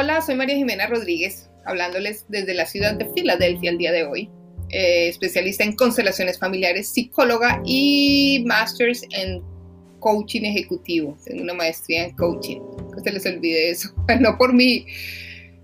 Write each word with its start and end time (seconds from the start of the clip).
Hola, 0.00 0.22
soy 0.22 0.36
María 0.36 0.54
Jimena 0.54 0.86
Rodríguez, 0.86 1.50
hablándoles 1.64 2.24
desde 2.28 2.54
la 2.54 2.66
ciudad 2.66 2.94
de 2.94 3.12
Filadelfia 3.14 3.70
el 3.70 3.78
día 3.78 3.90
de 3.90 4.04
hoy. 4.04 4.30
Eh, 4.70 5.08
especialista 5.08 5.64
en 5.64 5.74
constelaciones 5.74 6.38
familiares, 6.38 6.92
psicóloga 6.92 7.60
y 7.64 8.44
masters 8.46 9.02
en 9.10 9.42
coaching 9.98 10.42
ejecutivo. 10.42 11.18
Tengo 11.24 11.42
una 11.42 11.54
maestría 11.54 12.04
en 12.04 12.14
coaching. 12.14 12.60
No 12.60 13.02
se 13.02 13.10
les 13.10 13.26
olvide 13.26 13.70
eso. 13.70 13.92
No 14.20 14.38
por 14.38 14.54
mí. 14.54 14.86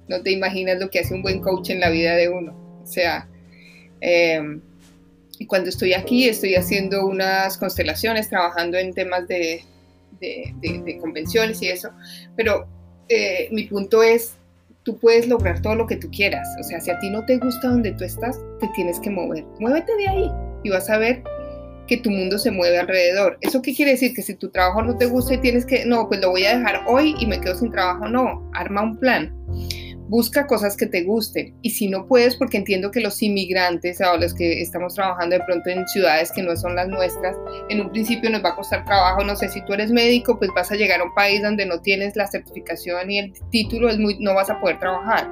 No 0.08 0.20
te 0.20 0.32
imaginas 0.32 0.80
lo 0.80 0.90
que 0.90 0.98
hace 0.98 1.14
un 1.14 1.22
buen 1.22 1.38
coach 1.38 1.70
en 1.70 1.78
la 1.78 1.90
vida 1.90 2.16
de 2.16 2.28
uno. 2.28 2.80
O 2.82 2.86
sea, 2.88 3.28
y 4.00 5.46
cuando 5.46 5.68
estoy 5.68 5.92
aquí 5.92 6.28
estoy 6.28 6.56
haciendo 6.56 7.06
unas 7.06 7.56
constelaciones, 7.56 8.30
trabajando 8.30 8.78
en 8.78 8.94
temas 8.94 9.28
de, 9.28 9.62
de 10.18 10.98
convenciones 11.00 11.62
y 11.62 11.68
eso. 11.68 11.90
Pero 12.34 12.66
eh, 13.08 13.48
mi 13.52 13.64
punto 13.64 14.02
es, 14.02 14.34
tú 14.82 14.98
puedes 14.98 15.28
lograr 15.28 15.60
todo 15.62 15.74
lo 15.74 15.86
que 15.86 15.96
tú 15.96 16.10
quieras. 16.10 16.46
O 16.60 16.64
sea, 16.64 16.80
si 16.80 16.90
a 16.90 16.98
ti 16.98 17.10
no 17.10 17.24
te 17.24 17.38
gusta 17.38 17.68
donde 17.68 17.92
tú 17.92 18.04
estás, 18.04 18.38
te 18.60 18.68
tienes 18.74 19.00
que 19.00 19.10
mover. 19.10 19.44
Muévete 19.60 19.94
de 19.96 20.08
ahí 20.08 20.30
y 20.62 20.70
vas 20.70 20.88
a 20.90 20.98
ver 20.98 21.22
que 21.86 21.98
tu 21.98 22.10
mundo 22.10 22.38
se 22.38 22.50
mueve 22.50 22.78
alrededor. 22.78 23.38
¿Eso 23.40 23.60
qué 23.60 23.74
quiere 23.74 23.92
decir? 23.92 24.14
Que 24.14 24.22
si 24.22 24.34
tu 24.34 24.50
trabajo 24.50 24.82
no 24.82 24.96
te 24.96 25.06
gusta 25.06 25.34
y 25.34 25.38
tienes 25.38 25.66
que, 25.66 25.84
no, 25.84 26.08
pues 26.08 26.20
lo 26.20 26.30
voy 26.30 26.44
a 26.44 26.58
dejar 26.58 26.82
hoy 26.86 27.14
y 27.18 27.26
me 27.26 27.40
quedo 27.40 27.54
sin 27.54 27.70
trabajo. 27.70 28.08
No, 28.08 28.50
arma 28.54 28.82
un 28.82 28.96
plan 28.98 29.34
busca 30.14 30.46
cosas 30.46 30.76
que 30.76 30.86
te 30.86 31.02
gusten. 31.02 31.56
Y 31.60 31.70
si 31.70 31.88
no 31.88 32.06
puedes, 32.06 32.36
porque 32.36 32.56
entiendo 32.56 32.92
que 32.92 33.00
los 33.00 33.20
inmigrantes 33.20 34.00
o 34.00 34.16
los 34.16 34.32
que 34.32 34.62
estamos 34.62 34.94
trabajando 34.94 35.36
de 35.36 35.44
pronto 35.44 35.68
en 35.70 35.88
ciudades 35.88 36.30
que 36.30 36.40
no 36.40 36.54
son 36.54 36.76
las 36.76 36.86
nuestras, 36.86 37.36
en 37.68 37.80
un 37.80 37.90
principio 37.90 38.30
nos 38.30 38.44
va 38.44 38.50
a 38.50 38.54
costar 38.54 38.84
trabajo. 38.84 39.24
No 39.24 39.34
sé, 39.34 39.48
si 39.48 39.60
tú 39.64 39.72
eres 39.72 39.90
médico, 39.90 40.38
pues 40.38 40.52
vas 40.54 40.70
a 40.70 40.76
llegar 40.76 41.00
a 41.00 41.04
un 41.04 41.14
país 41.14 41.42
donde 41.42 41.66
no 41.66 41.80
tienes 41.80 42.14
la 42.14 42.28
certificación 42.28 43.10
y 43.10 43.18
el 43.18 43.32
título, 43.50 43.88
es 43.88 43.98
muy, 43.98 44.16
no 44.20 44.34
vas 44.34 44.50
a 44.50 44.60
poder 44.60 44.78
trabajar 44.78 45.28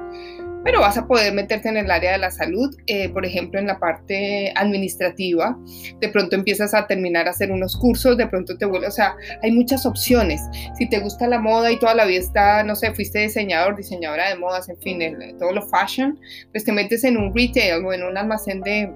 pero 0.63 0.79
vas 0.79 0.97
a 0.97 1.07
poder 1.07 1.33
meterte 1.33 1.69
en 1.69 1.77
el 1.77 1.91
área 1.91 2.13
de 2.13 2.17
la 2.17 2.31
salud, 2.31 2.75
eh, 2.87 3.09
por 3.09 3.25
ejemplo, 3.25 3.59
en 3.59 3.67
la 3.67 3.79
parte 3.79 4.53
administrativa. 4.55 5.57
De 5.99 6.09
pronto 6.09 6.35
empiezas 6.35 6.73
a 6.73 6.87
terminar 6.87 7.27
a 7.27 7.31
hacer 7.31 7.51
unos 7.51 7.77
cursos, 7.77 8.17
de 8.17 8.27
pronto 8.27 8.57
te 8.57 8.65
vuelves, 8.65 8.89
o 8.89 8.93
sea, 8.93 9.15
hay 9.41 9.51
muchas 9.51 9.85
opciones. 9.85 10.41
Si 10.77 10.87
te 10.87 10.99
gusta 10.99 11.27
la 11.27 11.39
moda 11.39 11.71
y 11.71 11.79
toda 11.79 11.95
la 11.95 12.05
vida 12.05 12.19
está, 12.19 12.63
no 12.63 12.75
sé, 12.75 12.93
fuiste 12.93 13.19
diseñador, 13.19 13.75
diseñadora 13.75 14.29
de 14.29 14.35
modas, 14.35 14.69
en 14.69 14.77
fin, 14.77 14.99
todo 15.39 15.51
lo 15.51 15.67
fashion, 15.67 16.19
pues 16.51 16.63
te 16.63 16.71
metes 16.71 17.03
en 17.03 17.17
un 17.17 17.35
retail 17.35 17.83
o 17.85 17.93
en 17.93 18.03
un 18.03 18.17
almacén 18.17 18.61
de, 18.61 18.91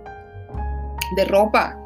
de 1.15 1.25
ropa 1.25 1.77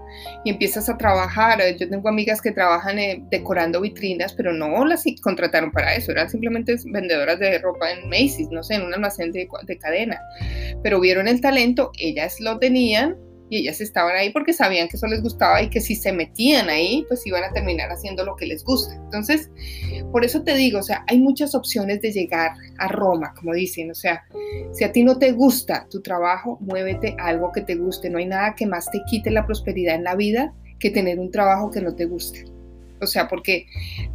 y 0.43 0.49
empiezas 0.49 0.89
a 0.89 0.97
trabajar. 0.97 1.59
Yo 1.77 1.89
tengo 1.89 2.09
amigas 2.09 2.41
que 2.41 2.51
trabajan 2.51 2.99
eh, 2.99 3.23
decorando 3.29 3.81
vitrinas, 3.81 4.33
pero 4.33 4.53
no 4.53 4.85
las 4.85 5.03
contrataron 5.21 5.71
para 5.71 5.95
eso, 5.95 6.11
eran 6.11 6.29
simplemente 6.29 6.75
vendedoras 6.85 7.39
de 7.39 7.59
ropa 7.59 7.91
en 7.91 8.09
Macy's, 8.09 8.49
no 8.51 8.63
sé, 8.63 8.75
en 8.75 8.83
un 8.83 8.93
almacén 8.93 9.31
de, 9.31 9.47
de 9.63 9.77
cadena. 9.77 10.19
Pero 10.83 10.99
vieron 10.99 11.27
el 11.27 11.41
talento, 11.41 11.91
ellas 11.99 12.39
lo 12.39 12.59
tenían 12.59 13.17
y 13.51 13.57
ellas 13.57 13.81
estaban 13.81 14.15
ahí 14.15 14.29
porque 14.29 14.53
sabían 14.53 14.87
que 14.87 14.95
eso 14.95 15.07
les 15.07 15.21
gustaba 15.21 15.61
y 15.61 15.69
que 15.69 15.81
si 15.81 15.93
se 15.93 16.13
metían 16.13 16.69
ahí, 16.69 17.03
pues 17.09 17.27
iban 17.27 17.43
a 17.43 17.51
terminar 17.51 17.91
haciendo 17.91 18.23
lo 18.23 18.37
que 18.37 18.45
les 18.45 18.63
gusta. 18.63 18.95
Entonces, 18.95 19.51
por 20.09 20.23
eso 20.23 20.41
te 20.43 20.55
digo, 20.55 20.79
o 20.79 20.83
sea, 20.83 21.03
hay 21.09 21.19
muchas 21.19 21.53
opciones 21.53 21.99
de 21.99 22.13
llegar 22.13 22.51
a 22.77 22.87
Roma, 22.87 23.33
como 23.35 23.53
dicen, 23.53 23.91
o 23.91 23.93
sea, 23.93 24.23
si 24.71 24.85
a 24.85 24.93
ti 24.93 25.03
no 25.03 25.19
te 25.19 25.33
gusta 25.33 25.85
tu 25.89 26.01
trabajo, 26.01 26.59
muévete 26.61 27.13
a 27.19 27.25
algo 27.25 27.51
que 27.51 27.59
te 27.59 27.75
guste. 27.75 28.09
No 28.09 28.19
hay 28.19 28.25
nada 28.25 28.55
que 28.55 28.65
más 28.65 28.89
te 28.89 29.01
quite 29.09 29.29
la 29.29 29.45
prosperidad 29.45 29.95
en 29.95 30.05
la 30.05 30.15
vida 30.15 30.53
que 30.79 30.89
tener 30.89 31.19
un 31.19 31.29
trabajo 31.29 31.69
que 31.71 31.81
no 31.81 31.93
te 31.93 32.05
guste. 32.05 32.45
O 33.01 33.05
sea, 33.05 33.27
porque 33.27 33.65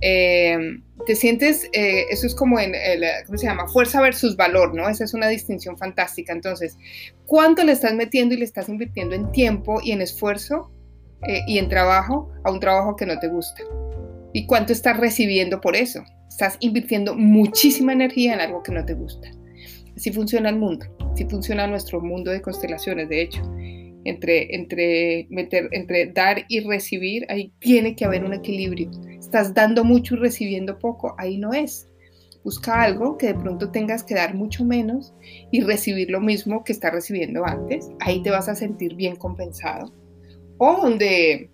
eh, 0.00 0.80
te 1.06 1.14
sientes, 1.14 1.68
eh, 1.72 2.06
eso 2.10 2.26
es 2.26 2.34
como 2.34 2.58
en, 2.58 2.74
el, 2.74 3.04
¿cómo 3.24 3.38
se 3.38 3.46
llama? 3.46 3.68
Fuerza 3.68 4.00
versus 4.00 4.36
valor, 4.36 4.74
¿no? 4.74 4.88
Esa 4.88 5.04
es 5.04 5.14
una 5.14 5.28
distinción 5.28 5.78
fantástica. 5.78 6.32
Entonces, 6.32 6.76
¿cuánto 7.24 7.64
le 7.64 7.72
estás 7.72 7.94
metiendo 7.94 8.34
y 8.34 8.38
le 8.38 8.44
estás 8.44 8.68
invirtiendo 8.68 9.14
en 9.14 9.30
tiempo 9.32 9.80
y 9.82 9.92
en 9.92 10.02
esfuerzo 10.02 10.70
eh, 11.26 11.40
y 11.46 11.58
en 11.58 11.68
trabajo 11.68 12.30
a 12.44 12.50
un 12.50 12.60
trabajo 12.60 12.96
que 12.96 13.06
no 13.06 13.18
te 13.18 13.28
gusta? 13.28 13.62
¿Y 14.32 14.46
cuánto 14.46 14.72
estás 14.72 14.98
recibiendo 14.98 15.60
por 15.60 15.76
eso? 15.76 16.04
Estás 16.28 16.56
invirtiendo 16.60 17.14
muchísima 17.14 17.92
energía 17.92 18.34
en 18.34 18.40
algo 18.40 18.62
que 18.62 18.72
no 18.72 18.84
te 18.84 18.94
gusta. 18.94 19.30
Así 19.96 20.12
funciona 20.12 20.50
el 20.50 20.56
mundo, 20.56 20.86
así 21.12 21.24
funciona 21.24 21.66
nuestro 21.66 22.02
mundo 22.02 22.30
de 22.30 22.42
constelaciones, 22.42 23.08
de 23.08 23.22
hecho 23.22 23.42
entre, 24.06 24.54
entre, 24.54 25.26
meter, 25.30 25.68
entre 25.72 26.06
dar 26.06 26.44
y 26.48 26.60
recibir, 26.60 27.26
ahí 27.28 27.52
tiene 27.58 27.96
que 27.96 28.04
haber 28.04 28.24
un 28.24 28.34
equilibrio. 28.34 28.90
Estás 29.26 29.52
dando 29.54 29.82
mucho 29.82 30.14
y 30.14 30.18
recibiendo 30.18 30.78
poco, 30.78 31.16
ahí 31.18 31.36
no 31.36 31.52
es. 31.52 31.88
Busca 32.44 32.80
algo 32.80 33.18
que 33.18 33.26
de 33.26 33.34
pronto 33.34 33.72
tengas 33.72 34.04
que 34.04 34.14
dar 34.14 34.36
mucho 34.36 34.64
menos 34.64 35.14
y 35.50 35.62
recibir 35.62 36.10
lo 36.10 36.20
mismo 36.20 36.62
que 36.62 36.70
estás 36.70 36.92
recibiendo 36.92 37.44
antes. 37.44 37.88
Ahí 37.98 38.22
te 38.22 38.30
vas 38.30 38.48
a 38.48 38.54
sentir 38.54 38.94
bien 38.94 39.16
compensado. 39.16 39.92
O 40.58 40.76
donde, 40.80 41.50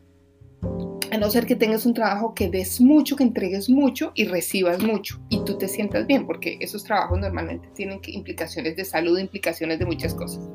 a 1.10 1.16
no 1.16 1.30
ser 1.30 1.46
que 1.46 1.56
tengas 1.56 1.86
un 1.86 1.94
trabajo 1.94 2.34
que 2.34 2.50
des 2.50 2.78
mucho, 2.78 3.16
que 3.16 3.24
entregues 3.24 3.70
mucho 3.70 4.12
y 4.14 4.26
recibas 4.26 4.82
mucho 4.82 5.18
y 5.30 5.42
tú 5.46 5.56
te 5.56 5.66
sientas 5.66 6.06
bien, 6.06 6.26
porque 6.26 6.58
esos 6.60 6.84
trabajos 6.84 7.18
normalmente 7.20 7.70
tienen 7.74 8.00
implicaciones 8.04 8.76
de 8.76 8.84
salud, 8.84 9.18
implicaciones 9.18 9.78
de 9.78 9.86
muchas 9.86 10.12
cosas. 10.12 10.46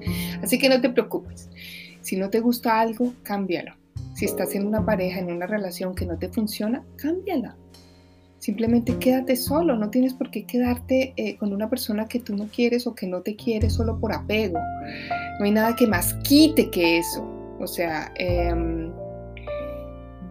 Así 0.43 0.59
que 0.59 0.69
no 0.69 0.79
te 0.79 0.91
preocupes. 0.91 1.49
Si 2.01 2.15
no 2.15 2.29
te 2.29 2.41
gusta 2.41 2.79
algo, 2.79 3.15
cámbialo. 3.23 3.73
Si 4.17 4.25
estás 4.25 4.55
en 4.55 4.65
una 4.65 4.83
pareja, 4.83 5.19
en 5.19 5.31
una 5.31 5.45
relación 5.45 5.93
que 5.93 6.07
no 6.07 6.17
te 6.17 6.27
funciona, 6.27 6.83
cámbiala. 6.95 7.55
Simplemente 8.39 8.97
quédate 8.97 9.35
solo, 9.35 9.75
no 9.75 9.91
tienes 9.91 10.15
por 10.15 10.31
qué 10.31 10.43
quedarte 10.43 11.13
eh, 11.17 11.37
con 11.37 11.53
una 11.53 11.69
persona 11.69 12.07
que 12.07 12.19
tú 12.19 12.35
no 12.35 12.47
quieres 12.47 12.87
o 12.87 12.95
que 12.95 13.05
no 13.05 13.21
te 13.21 13.35
quiere 13.35 13.69
solo 13.69 13.99
por 13.99 14.11
apego. 14.11 14.57
No 15.37 15.45
hay 15.45 15.51
nada 15.51 15.75
que 15.75 15.85
más 15.85 16.15
quite 16.23 16.71
que 16.71 16.97
eso. 16.97 17.29
O 17.59 17.67
sea, 17.67 18.11
eh, 18.17 18.91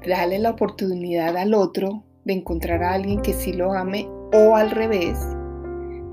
dale 0.04 0.40
la 0.40 0.50
oportunidad 0.50 1.36
al 1.36 1.54
otro 1.54 2.02
de 2.24 2.32
encontrar 2.32 2.82
a 2.82 2.92
alguien 2.92 3.22
que 3.22 3.34
sí 3.34 3.52
lo 3.52 3.72
ame 3.72 4.08
o 4.32 4.56
al 4.56 4.72
revés, 4.72 5.16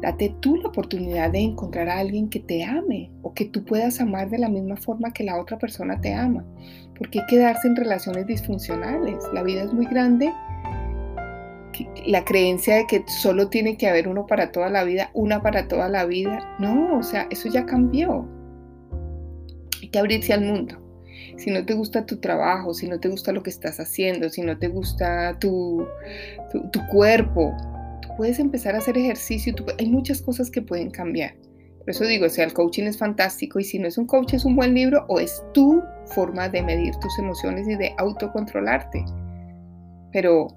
Date 0.03 0.35
tú 0.41 0.57
la 0.57 0.67
oportunidad 0.67 1.31
de 1.31 1.39
encontrar 1.39 1.87
a 1.87 1.99
alguien 1.99 2.29
que 2.29 2.41
te 2.41 2.61
ame 2.65 3.09
o 3.21 3.33
que 3.33 3.45
tú 3.45 3.63
puedas 3.63 4.01
amar 4.01 4.29
de 4.29 4.37
la 4.37 4.49
misma 4.49 4.75
forma 4.75 5.13
que 5.13 5.23
la 5.23 5.39
otra 5.39 5.57
persona 5.57 6.01
te 6.01 6.13
ama. 6.13 6.43
Porque 6.97 7.21
hay 7.21 7.25
quedarse 7.27 7.69
en 7.69 7.77
relaciones 7.77 8.27
disfuncionales. 8.27 9.23
La 9.33 9.43
vida 9.43 9.63
es 9.63 9.71
muy 9.71 9.85
grande. 9.85 10.29
La 12.05 12.25
creencia 12.25 12.75
de 12.75 12.85
que 12.85 13.05
solo 13.07 13.47
tiene 13.47 13.77
que 13.77 13.87
haber 13.87 14.09
uno 14.09 14.27
para 14.27 14.51
toda 14.51 14.67
la 14.67 14.83
vida, 14.83 15.09
una 15.13 15.41
para 15.41 15.69
toda 15.69 15.87
la 15.87 16.03
vida. 16.03 16.53
No, 16.59 16.97
o 16.97 17.03
sea, 17.03 17.25
eso 17.29 17.47
ya 17.47 17.65
cambió. 17.65 18.27
Hay 19.81 19.87
que 19.87 19.99
abrirse 19.99 20.33
al 20.33 20.41
mundo. 20.41 20.79
Si 21.37 21.49
no 21.49 21.65
te 21.65 21.75
gusta 21.75 22.05
tu 22.05 22.17
trabajo, 22.17 22.73
si 22.73 22.89
no 22.89 22.99
te 22.99 23.07
gusta 23.07 23.31
lo 23.31 23.41
que 23.41 23.51
estás 23.51 23.79
haciendo, 23.79 24.29
si 24.29 24.41
no 24.41 24.57
te 24.59 24.67
gusta 24.67 25.39
tu, 25.39 25.87
tu 26.51 26.87
cuerpo, 26.91 27.55
puedes 28.17 28.39
empezar 28.39 28.75
a 28.75 28.79
hacer 28.79 28.97
ejercicio, 28.97 29.53
hay 29.79 29.89
muchas 29.89 30.21
cosas 30.21 30.49
que 30.49 30.61
pueden 30.61 30.89
cambiar. 30.89 31.35
Por 31.79 31.89
eso 31.89 32.05
digo, 32.05 32.27
o 32.27 32.29
sea, 32.29 32.45
el 32.45 32.53
coaching 32.53 32.83
es 32.83 32.97
fantástico 32.97 33.59
y 33.59 33.65
si 33.65 33.77
no 33.77 33.87
es 33.87 33.97
un 33.97 34.05
coach, 34.05 34.33
es 34.33 34.45
un 34.45 34.55
buen 34.55 34.73
libro 34.73 35.05
o 35.09 35.19
es 35.19 35.43
tu 35.53 35.83
forma 36.05 36.47
de 36.47 36.61
medir 36.61 36.95
tus 37.01 37.19
emociones 37.19 37.67
y 37.67 37.75
de 37.75 37.93
autocontrolarte. 37.97 39.03
Pero 40.13 40.47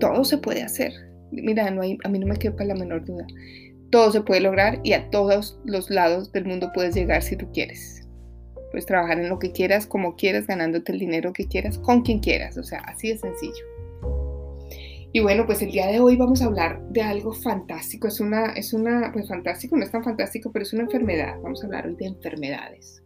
todo 0.00 0.22
se 0.24 0.36
puede 0.36 0.62
hacer. 0.62 0.92
Mira, 1.30 1.64
hay, 1.66 1.98
a 2.04 2.08
mí 2.08 2.18
no 2.18 2.26
me 2.26 2.36
quepa 2.36 2.64
la 2.64 2.74
menor 2.74 3.06
duda. 3.06 3.26
Todo 3.90 4.12
se 4.12 4.20
puede 4.20 4.42
lograr 4.42 4.80
y 4.82 4.92
a 4.92 5.08
todos 5.08 5.58
los 5.64 5.88
lados 5.88 6.30
del 6.32 6.44
mundo 6.44 6.72
puedes 6.74 6.94
llegar 6.94 7.22
si 7.22 7.36
tú 7.36 7.50
quieres. 7.52 8.06
Puedes 8.70 8.84
trabajar 8.86 9.18
en 9.18 9.30
lo 9.30 9.38
que 9.38 9.52
quieras, 9.52 9.86
como 9.86 10.14
quieras, 10.16 10.46
ganándote 10.46 10.92
el 10.92 10.98
dinero 10.98 11.32
que 11.32 11.46
quieras, 11.46 11.78
con 11.78 12.02
quien 12.02 12.18
quieras. 12.18 12.58
O 12.58 12.64
sea, 12.64 12.80
así 12.80 13.08
de 13.08 13.18
sencillo. 13.18 13.73
Y 15.16 15.20
bueno, 15.20 15.46
pues 15.46 15.62
el 15.62 15.70
día 15.70 15.86
de 15.86 16.00
hoy 16.00 16.16
vamos 16.16 16.42
a 16.42 16.46
hablar 16.46 16.82
de 16.88 17.00
algo 17.00 17.32
fantástico. 17.32 18.08
Es 18.08 18.18
una, 18.18 18.46
es 18.54 18.72
una, 18.74 19.12
pues 19.12 19.28
fantástico, 19.28 19.76
no 19.76 19.84
es 19.84 19.92
tan 19.92 20.02
fantástico, 20.02 20.50
pero 20.50 20.64
es 20.64 20.72
una 20.72 20.82
enfermedad. 20.82 21.36
Vamos 21.40 21.62
a 21.62 21.66
hablar 21.66 21.86
hoy 21.86 21.94
de 21.94 22.06
enfermedades. 22.06 23.00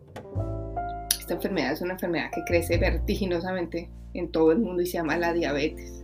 Esta 1.20 1.34
enfermedad 1.34 1.72
es 1.72 1.82
una 1.82 1.92
enfermedad 1.92 2.30
que 2.34 2.42
crece 2.46 2.78
vertiginosamente 2.78 3.90
en 4.14 4.32
todo 4.32 4.52
el 4.52 4.58
mundo 4.60 4.80
y 4.80 4.86
se 4.86 4.94
llama 4.94 5.18
la 5.18 5.34
diabetes. 5.34 6.02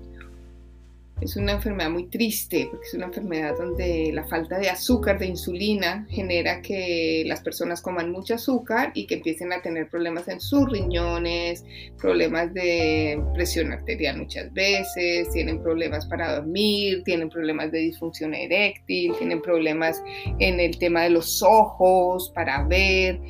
Es 1.20 1.36
una 1.36 1.52
enfermedad 1.52 1.90
muy 1.90 2.06
triste 2.08 2.66
porque 2.70 2.86
es 2.88 2.94
una 2.94 3.06
enfermedad 3.06 3.56
donde 3.56 4.10
la 4.12 4.24
falta 4.24 4.58
de 4.58 4.68
azúcar, 4.68 5.18
de 5.18 5.26
insulina, 5.26 6.06
genera 6.10 6.60
que 6.60 7.22
las 7.26 7.40
personas 7.40 7.80
coman 7.80 8.10
mucho 8.10 8.34
azúcar 8.34 8.90
y 8.94 9.06
que 9.06 9.14
empiecen 9.14 9.52
a 9.52 9.62
tener 9.62 9.88
problemas 9.88 10.26
en 10.28 10.40
sus 10.40 10.70
riñones, 10.70 11.64
problemas 11.98 12.52
de 12.52 13.22
presión 13.32 13.72
arterial 13.72 14.18
muchas 14.18 14.52
veces, 14.52 15.30
tienen 15.30 15.62
problemas 15.62 16.04
para 16.06 16.34
dormir, 16.34 17.02
tienen 17.04 17.30
problemas 17.30 17.70
de 17.70 17.78
disfunción 17.78 18.34
eréctil, 18.34 19.14
tienen 19.16 19.40
problemas 19.40 20.02
en 20.40 20.58
el 20.58 20.78
tema 20.78 21.04
de 21.04 21.10
los 21.10 21.42
ojos, 21.42 22.32
para 22.34 22.64
ver. 22.64 23.20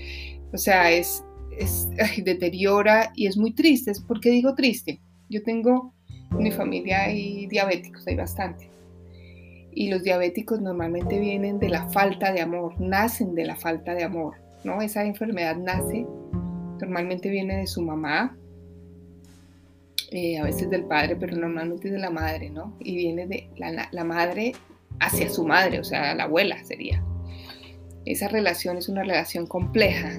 O 0.53 0.59
sea, 0.59 0.91
es, 0.91 1.23
es 1.57 1.89
deteriora 2.25 3.13
y 3.15 3.27
es 3.27 3.37
muy 3.37 3.55
triste. 3.55 3.93
¿Por 4.07 4.21
qué 4.21 4.31
digo 4.31 4.55
triste? 4.55 5.01
Yo 5.29 5.43
tengo 5.43 5.94
en 5.94 5.94
mi 6.39 6.51
familia 6.51 7.05
hay 7.05 7.47
diabéticos, 7.47 8.07
hay 8.07 8.17
bastante. 8.17 8.69
Y 9.73 9.89
los 9.91 10.03
diabéticos 10.03 10.61
normalmente 10.61 11.19
vienen 11.19 11.59
de 11.59 11.69
la 11.69 11.89
falta 11.89 12.33
de 12.33 12.41
amor, 12.41 12.81
nacen 12.81 13.35
de 13.35 13.45
la 13.45 13.57
falta 13.57 13.95
de 13.95 14.05
amor, 14.05 14.35
¿no? 14.63 14.81
Esa 14.81 15.05
enfermedad 15.05 15.57
nace, 15.57 16.07
normalmente 16.81 17.29
viene 17.29 17.59
de 17.59 17.67
su 17.67 17.83
mamá, 17.83 18.37
eh, 20.11 20.39
a 20.39 20.45
veces 20.45 20.71
del 20.71 20.85
padre, 20.85 21.17
pero 21.17 21.37
normalmente 21.37 21.91
de 21.91 21.99
la 21.99 22.11
madre, 22.11 22.51
¿no? 22.51 22.77
Y 22.79 22.95
viene 22.97 23.27
de 23.27 23.49
la, 23.57 23.89
la 23.91 24.05
madre 24.05 24.53
hacia 25.01 25.29
su 25.29 25.45
madre, 25.45 25.81
o 25.81 25.85
sea, 25.85 26.15
la 26.15 26.25
abuela 26.25 26.63
sería. 26.63 27.03
Esa 28.05 28.29
relación 28.29 28.77
es 28.77 28.89
una 28.89 29.03
relación 29.03 29.47
compleja 29.47 30.13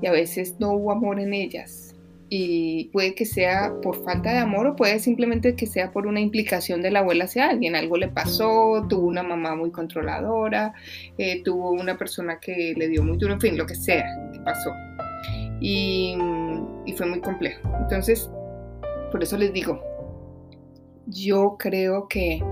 y 0.00 0.06
a 0.06 0.10
veces 0.12 0.56
no 0.58 0.72
hubo 0.72 0.90
amor 0.90 1.20
en 1.20 1.32
ellas 1.32 1.93
y 2.36 2.86
puede 2.86 3.14
que 3.14 3.26
sea 3.26 3.74
por 3.80 4.02
falta 4.02 4.32
de 4.32 4.38
amor 4.38 4.66
o 4.66 4.74
puede 4.74 4.98
simplemente 4.98 5.54
que 5.54 5.66
sea 5.66 5.92
por 5.92 6.08
una 6.08 6.18
implicación 6.18 6.82
de 6.82 6.90
la 6.90 6.98
abuela 6.98 7.26
hacia 7.26 7.48
alguien. 7.48 7.76
Algo 7.76 7.96
le 7.96 8.08
pasó, 8.08 8.84
tuvo 8.88 9.06
una 9.06 9.22
mamá 9.22 9.54
muy 9.54 9.70
controladora, 9.70 10.74
eh, 11.16 11.44
tuvo 11.44 11.70
una 11.70 11.96
persona 11.96 12.40
que 12.40 12.74
le 12.76 12.88
dio 12.88 13.04
muy 13.04 13.18
duro, 13.18 13.34
en 13.34 13.40
fin, 13.40 13.56
lo 13.56 13.66
que 13.66 13.76
sea 13.76 14.04
que 14.32 14.40
pasó. 14.40 14.72
Y, 15.60 16.16
y 16.84 16.92
fue 16.94 17.06
muy 17.06 17.20
complejo. 17.20 17.60
Entonces, 17.80 18.28
por 19.12 19.22
eso 19.22 19.38
les 19.38 19.52
digo, 19.52 19.80
yo 21.06 21.54
creo 21.56 22.08
que 22.08 22.42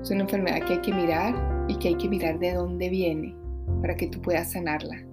es 0.00 0.10
una 0.10 0.22
enfermedad 0.22 0.66
que 0.66 0.72
hay 0.72 0.80
que 0.80 0.94
mirar 0.94 1.34
y 1.68 1.76
que 1.76 1.88
hay 1.88 1.96
que 1.96 2.08
mirar 2.08 2.38
de 2.38 2.54
dónde 2.54 2.88
viene 2.88 3.36
para 3.82 3.94
que 3.94 4.06
tú 4.06 4.22
puedas 4.22 4.52
sanarla 4.52 5.05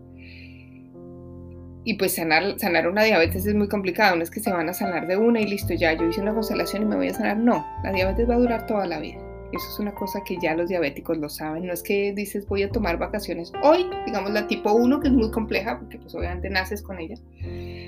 y 1.86 1.96
pues 1.96 2.16
sanar, 2.16 2.60
sanar 2.60 2.88
una 2.88 3.04
diabetes 3.04 3.46
es 3.46 3.56
muy 3.56 3.68
complicado, 3.68 4.16
no 4.16 4.24
es 4.24 4.32
que 4.32 4.40
se 4.40 4.52
van 4.52 4.70
a 4.70 4.74
sanar 4.74 5.08
de 5.08 5.18
una 5.18 5.42
y 5.42 5.48
listo, 5.48 5.74
ya 5.74 5.94
yo 5.94 6.08
hice 6.08 6.22
una 6.22 6.34
constelación 6.34 6.84
y 6.84 6.86
me 6.86 6.96
voy 6.96 7.10
a 7.10 7.14
sanar, 7.14 7.38
no, 7.38 7.66
la 7.84 7.92
diabetes 7.92 8.30
va 8.30 8.36
a 8.36 8.40
durar 8.40 8.66
toda 8.66 8.86
la 8.88 9.00
vida. 9.00 9.20
Eso 9.52 9.70
es 9.72 9.80
una 9.80 9.94
cosa 9.94 10.20
que 10.26 10.38
ya 10.42 10.56
los 10.56 10.70
diabéticos 10.70 11.18
lo 11.18 11.30
saben, 11.30 11.68
no 11.68 11.74
es 11.74 11.84
que 11.84 12.14
dices 12.14 12.48
voy 12.48 12.64
a 12.64 12.70
tomar 12.70 12.98
vacaciones 12.98 13.52
hoy, 13.62 13.86
digamos 14.06 14.32
la 14.32 14.48
tipo 14.48 14.74
1 14.74 15.00
que 15.00 15.10
es 15.10 15.14
muy 15.14 15.30
compleja 15.30 15.78
porque 15.80 16.00
pues 16.00 16.16
obviamente 16.16 16.50
naces 16.50 16.82
con 16.82 17.00
ella, 17.00 17.16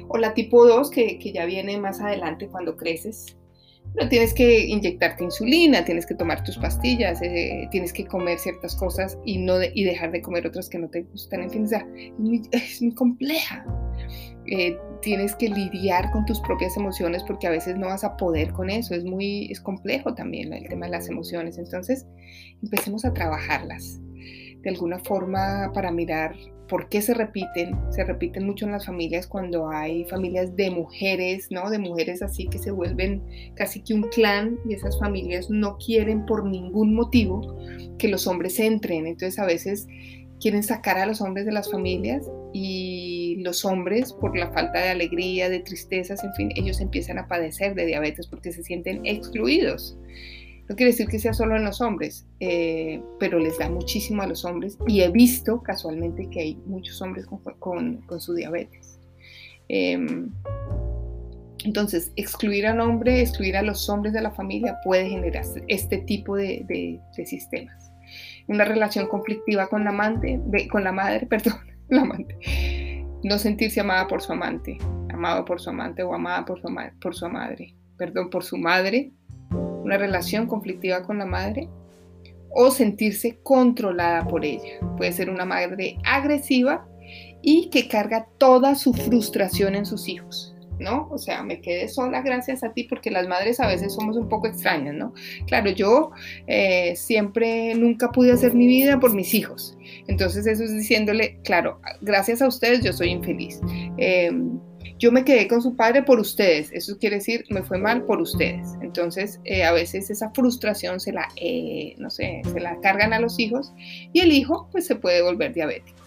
o 0.08 0.18
la 0.18 0.34
tipo 0.34 0.68
2 0.68 0.92
que, 0.92 1.18
que 1.18 1.32
ya 1.32 1.46
viene 1.46 1.80
más 1.80 2.02
adelante 2.02 2.48
cuando 2.48 2.78
creces, 2.78 3.36
pero 3.94 4.10
tienes 4.10 4.34
que 4.34 4.66
inyectarte 4.66 5.24
insulina, 5.24 5.86
tienes 5.86 6.06
que 6.06 6.16
tomar 6.16 6.44
tus 6.44 6.58
pastillas, 6.58 7.22
eh, 7.22 7.68
tienes 7.72 7.94
que 7.94 8.06
comer 8.06 8.40
ciertas 8.40 8.76
cosas 8.76 9.18
y, 9.26 9.38
no 9.38 9.56
y 9.62 9.84
dejar 9.84 10.12
de 10.12 10.22
comer 10.22 10.46
otras 10.48 10.70
que 10.70 10.78
no 10.78 10.90
te 10.90 11.04
gustan. 11.04 11.44
En 11.44 11.52
fin, 11.52 11.64
o 11.64 11.68
sea, 11.68 11.88
es 12.52 12.82
muy, 12.82 12.94
compleja. 12.94 13.66
Eh, 14.48 14.78
tienes 15.02 15.36
que 15.36 15.50
lidiar 15.50 16.12
con 16.12 16.26
tus 16.26 16.40
propias 16.42 16.78
emociones 16.78 17.24
porque 17.24 17.48
a 17.48 17.52
veces 17.52 17.78
no 17.78 17.88
vas 17.88 18.04
a 18.04 18.18
poder 18.18 18.52
con 18.52 18.70
eso. 18.70 18.94
Es 18.94 19.04
muy 19.04 19.52
es 19.52 19.60
complejo 19.62 20.14
también 20.14 20.54
el 20.54 20.68
tema 20.68 20.86
de 20.86 20.94
las 20.94 21.10
emociones. 21.10 21.58
Entonces, 21.58 22.06
empecemos 22.62 23.06
a 23.06 23.14
trabajarlas 23.14 24.00
de 24.62 24.70
alguna 24.70 25.00
forma 25.00 25.72
para 25.74 25.92
mirar 25.92 26.36
¿Por 26.68 26.90
qué 26.90 27.02
se 27.02 27.14
repiten? 27.14 27.76
Se 27.92 28.04
repiten 28.04 28.46
mucho 28.46 28.66
en 28.66 28.72
las 28.72 28.88
familias 28.88 29.28
cuando 29.28 29.70
hay 29.70 30.04
familias 30.06 30.56
de 30.56 30.72
mujeres, 30.72 31.48
¿no? 31.52 31.70
De 31.70 31.78
mujeres 31.78 32.24
así 32.24 32.48
que 32.48 32.58
se 32.58 32.72
vuelven 32.72 33.24
casi 33.56 33.82
que 33.82 33.94
un 33.94 34.04
clan 34.04 34.58
y 34.68 34.74
esas 34.74 34.98
familias 35.00 35.50
no 35.50 35.78
quieren 35.78 36.26
por 36.26 36.46
ningún 36.46 36.96
motivo 36.96 37.56
que 38.00 38.08
los 38.08 38.26
hombres 38.26 38.60
entren. 38.60 39.06
Entonces 39.06 39.38
a 39.38 39.46
veces 39.46 39.86
quieren 40.40 40.64
sacar 40.64 40.98
a 40.98 41.06
los 41.06 41.22
hombres 41.22 41.46
de 41.46 41.52
las 41.52 41.72
familias 41.72 42.26
y 42.52 42.85
los 43.46 43.64
hombres 43.64 44.12
por 44.12 44.36
la 44.36 44.52
falta 44.52 44.80
de 44.80 44.90
alegría, 44.90 45.50
de 45.50 45.60
tristezas, 45.60 46.24
en 46.24 46.34
fin, 46.34 46.52
ellos 46.56 46.82
empiezan 46.82 47.20
a 47.20 47.28
padecer 47.28 47.76
de 47.76 47.86
diabetes 47.86 48.28
porque 48.28 48.52
se 48.52 48.64
sienten 48.64 49.06
excluidos. 49.06 49.98
No 50.68 50.76
quiere 50.76 50.92
decir 50.92 51.08
que 51.08 51.20
sea 51.20 51.34
solo 51.34 51.56
en 51.56 51.64
los 51.64 51.80
hombres, 51.80 52.26
eh, 52.40 53.00
pero 53.20 53.38
les 53.38 53.60
da 53.60 53.70
muchísimo 53.70 54.24
a 54.24 54.28
los 54.28 54.44
hombres 54.46 54.80
y 54.88 55.02
he 55.02 55.10
visto 55.10 55.62
casualmente 55.62 56.28
que 56.32 56.42
hay 56.42 56.56
muchos 56.66 57.00
hombres 57.04 57.28
con, 57.60 58.04
su 58.20 58.34
diabetes. 58.34 59.00
Em, 59.70 60.32
entonces, 61.64 62.12
excluir 62.16 62.66
al 62.66 62.80
hombre, 62.80 63.22
excluir 63.22 63.58
a 63.58 63.62
los 63.62 63.88
hombres 63.90 64.14
de 64.14 64.22
la 64.22 64.32
familia 64.32 64.80
puede 64.84 65.08
generar 65.08 65.46
este 65.68 66.00
tipo 66.00 66.36
de, 66.36 67.00
sistemas. 67.14 67.92
Una 68.48 68.66
relación 68.66 69.08
conflictiva 69.08 69.68
con 69.68 69.84
la 69.84 69.92
amante, 69.92 70.40
con 70.72 70.84
la 70.84 70.92
madre, 70.92 71.26
perdón, 71.30 71.60
la 71.90 72.02
amante. 72.02 72.36
No 73.26 73.40
sentirse 73.40 73.80
amada 73.80 74.06
por 74.06 74.22
su 74.22 74.34
amante, 74.34 74.78
amado 75.12 75.46
por 75.46 75.60
su 75.60 75.72
amante 75.72 76.04
o 76.04 76.14
amada 76.14 76.46
por 76.46 76.62
su, 76.62 76.68
por 77.02 77.16
su 77.16 77.28
madre, 77.28 77.74
perdón, 77.98 78.30
por 78.30 78.44
su 78.44 78.56
madre 78.56 79.14
una 79.50 79.98
relación 79.98 80.46
conflictiva 80.46 81.02
con 81.02 81.18
la 81.18 81.26
madre 81.26 81.68
o 82.52 82.70
sentirse 82.70 83.40
controlada 83.42 84.28
por 84.28 84.46
ella. 84.46 84.80
Puede 84.96 85.12
ser 85.12 85.32
una 85.32 85.44
madre 85.44 85.98
agresiva 86.06 86.88
y 87.42 87.72
que 87.72 87.88
carga 87.88 88.28
toda 88.38 88.76
su 88.76 88.94
frustración 88.94 89.74
en 89.74 89.88
sus 89.88 90.08
hijos. 90.08 90.55
¿No? 90.80 91.08
O 91.12 91.18
sea, 91.18 91.44
me 91.44 91.62
quedé 91.62 91.88
sola 91.88 92.22
gracias 92.22 92.64
a 92.64 92.74
ti 92.74 92.84
porque 92.84 93.12
las 93.12 93.28
madres 93.28 93.60
a 93.60 93.68
veces 93.68 93.94
somos 93.94 94.18
un 94.18 94.30
poco 94.30 94.48
extrañas, 94.48 94.96
¿no? 94.96 95.14
Claro, 95.48 95.70
yo 95.72 96.12
eh, 96.48 96.96
siempre, 96.96 97.76
nunca 97.76 98.12
pude 98.12 98.32
hacer 98.32 98.54
mi 98.54 98.68
vida 98.68 99.00
por 99.00 99.14
mis 99.14 99.34
hijos. 99.34 99.78
Entonces 100.08 100.46
eso 100.48 100.64
es 100.64 100.74
diciéndole, 100.74 101.40
claro, 101.44 101.80
gracias 102.02 102.42
a 102.42 102.48
ustedes 102.48 102.84
yo 102.84 102.94
soy 102.94 103.10
infeliz. 103.10 103.60
Em, 103.98 104.60
yo 104.98 105.12
me 105.12 105.26
quedé 105.26 105.48
con 105.48 105.62
su 105.62 105.76
padre 105.76 106.04
por 106.04 106.20
ustedes, 106.20 106.72
eso 106.72 106.98
quiere 106.98 107.18
decir, 107.18 107.44
me 107.50 107.64
fue 107.64 107.78
mal 107.78 108.04
por 108.04 108.22
ustedes. 108.22 108.70
Entonces, 108.82 109.42
eh, 109.44 109.64
a 109.64 109.74
veces 109.74 110.10
esa 110.10 110.30
frustración 110.32 111.02
se 111.02 111.12
la, 111.12 111.28
eh, 111.36 111.96
no 111.98 112.10
sé, 112.10 112.42
se 112.44 112.60
la 112.60 112.80
cargan 112.80 113.12
a 113.12 113.20
los 113.20 113.38
hijos 113.38 113.74
y 114.14 114.22
el 114.22 114.32
hijo 114.32 114.70
pues 114.72 114.86
se 114.88 114.96
puede 114.96 115.22
volver 115.22 115.54
diabético. 115.54 115.98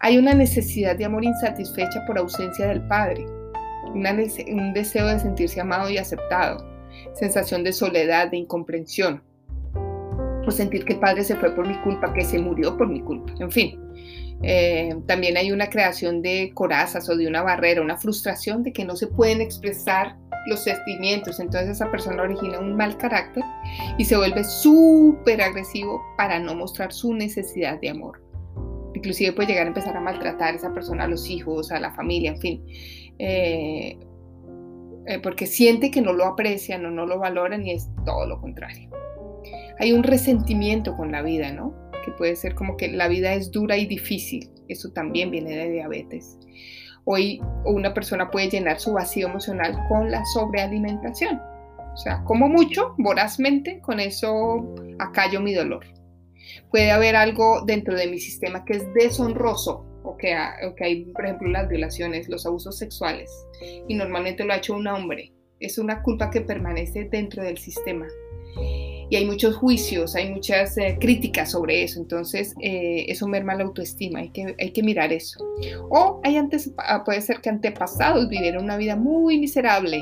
Hay 0.00 0.16
una 0.16 0.34
necesidad 0.34 0.96
de 0.96 1.04
amor 1.04 1.24
insatisfecha 1.24 2.04
por 2.06 2.18
ausencia 2.18 2.66
del 2.66 2.80
padre, 2.82 3.26
un 3.94 4.72
deseo 4.74 5.06
de 5.06 5.20
sentirse 5.20 5.60
amado 5.60 5.90
y 5.90 5.98
aceptado, 5.98 6.64
sensación 7.14 7.64
de 7.64 7.72
soledad, 7.72 8.30
de 8.30 8.38
incomprensión, 8.38 9.22
por 9.72 10.52
sentir 10.52 10.84
que 10.84 10.94
el 10.94 11.00
padre 11.00 11.24
se 11.24 11.36
fue 11.36 11.54
por 11.54 11.66
mi 11.66 11.76
culpa, 11.82 12.12
que 12.12 12.24
se 12.24 12.38
murió 12.38 12.76
por 12.76 12.88
mi 12.88 13.00
culpa, 13.00 13.32
en 13.38 13.50
fin. 13.50 13.80
Eh, 14.42 14.96
también 15.06 15.36
hay 15.36 15.52
una 15.52 15.68
creación 15.68 16.22
de 16.22 16.52
corazas 16.54 17.08
o 17.08 17.16
de 17.16 17.26
una 17.26 17.42
barrera, 17.42 17.82
una 17.82 17.98
frustración 17.98 18.62
de 18.62 18.72
que 18.72 18.84
no 18.84 18.96
se 18.96 19.06
pueden 19.06 19.40
expresar 19.40 20.16
los 20.46 20.60
sentimientos. 20.60 21.40
Entonces 21.40 21.70
esa 21.70 21.90
persona 21.90 22.22
origina 22.22 22.58
un 22.58 22.76
mal 22.76 22.96
carácter 22.96 23.44
y 23.98 24.04
se 24.04 24.16
vuelve 24.16 24.44
súper 24.44 25.42
agresivo 25.42 26.02
para 26.16 26.38
no 26.38 26.54
mostrar 26.54 26.92
su 26.92 27.12
necesidad 27.14 27.80
de 27.80 27.90
amor. 27.90 28.22
Inclusive 28.94 29.32
puede 29.32 29.48
llegar 29.48 29.66
a 29.66 29.68
empezar 29.68 29.96
a 29.96 30.00
maltratar 30.00 30.54
a 30.54 30.56
esa 30.56 30.72
persona, 30.72 31.04
a 31.04 31.08
los 31.08 31.28
hijos, 31.30 31.70
a 31.70 31.78
la 31.78 31.92
familia, 31.92 32.32
en 32.32 32.40
fin. 32.40 32.66
Eh, 33.22 33.98
eh, 35.06 35.18
porque 35.22 35.46
siente 35.46 35.90
que 35.90 36.00
no 36.00 36.14
lo 36.14 36.24
aprecian 36.24 36.86
o 36.86 36.90
no 36.90 37.04
lo 37.04 37.18
valoran 37.18 37.66
y 37.66 37.72
es 37.72 37.90
todo 38.06 38.26
lo 38.26 38.40
contrario. 38.40 38.88
Hay 39.78 39.92
un 39.92 40.02
resentimiento 40.02 40.96
con 40.96 41.12
la 41.12 41.20
vida, 41.20 41.52
¿no? 41.52 41.74
que 42.04 42.12
puede 42.12 42.36
ser 42.36 42.54
como 42.54 42.76
que 42.76 42.88
la 42.88 43.08
vida 43.08 43.34
es 43.34 43.50
dura 43.50 43.76
y 43.76 43.86
difícil. 43.86 44.50
Eso 44.68 44.90
también 44.92 45.30
viene 45.30 45.56
de 45.56 45.70
diabetes. 45.70 46.38
Hoy 47.04 47.40
una 47.64 47.92
persona 47.94 48.30
puede 48.30 48.50
llenar 48.50 48.78
su 48.78 48.92
vacío 48.92 49.28
emocional 49.28 49.76
con 49.88 50.10
la 50.10 50.24
sobrealimentación. 50.26 51.40
O 51.92 51.96
sea, 51.96 52.22
como 52.24 52.48
mucho, 52.48 52.94
vorazmente, 52.98 53.80
con 53.80 54.00
eso 54.00 54.74
acallo 54.98 55.40
mi 55.40 55.54
dolor. 55.54 55.84
Puede 56.70 56.90
haber 56.90 57.16
algo 57.16 57.62
dentro 57.66 57.96
de 57.96 58.06
mi 58.06 58.18
sistema 58.18 58.64
que 58.64 58.74
es 58.74 58.94
deshonroso, 58.94 59.86
o 60.02 60.16
que, 60.16 60.34
o 60.66 60.74
que 60.74 60.84
hay, 60.84 61.04
por 61.06 61.24
ejemplo, 61.24 61.48
las 61.48 61.68
violaciones, 61.68 62.28
los 62.28 62.46
abusos 62.46 62.78
sexuales, 62.78 63.30
y 63.88 63.94
normalmente 63.94 64.44
lo 64.44 64.52
ha 64.52 64.56
hecho 64.56 64.74
un 64.74 64.86
hombre. 64.86 65.32
Es 65.58 65.78
una 65.78 66.02
culpa 66.02 66.30
que 66.30 66.40
permanece 66.40 67.04
dentro 67.10 67.42
del 67.42 67.58
sistema 67.58 68.06
y 69.10 69.16
hay 69.16 69.26
muchos 69.26 69.56
juicios, 69.56 70.14
hay 70.14 70.30
muchas 70.30 70.78
eh, 70.78 70.96
críticas 71.00 71.50
sobre 71.50 71.82
eso, 71.82 71.98
entonces 71.98 72.54
eh, 72.62 73.06
eso 73.08 73.26
merma 73.26 73.56
la 73.56 73.64
autoestima, 73.64 74.20
hay 74.20 74.30
que, 74.30 74.54
hay 74.56 74.70
que 74.70 74.84
mirar 74.84 75.12
eso. 75.12 75.44
O 75.90 76.20
hay 76.22 76.36
antes, 76.36 76.72
ah, 76.78 77.02
puede 77.04 77.20
ser 77.20 77.40
que 77.40 77.50
antepasados 77.50 78.28
vivieron 78.28 78.64
una 78.64 78.76
vida 78.76 78.94
muy 78.94 79.38
miserable, 79.38 80.00